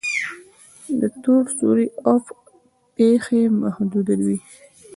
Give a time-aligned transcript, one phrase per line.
[0.99, 2.39] د تور سوري افق
[2.95, 4.37] پیښې محدوده وي.